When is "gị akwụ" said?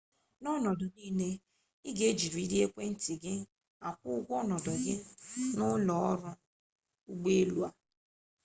3.21-4.07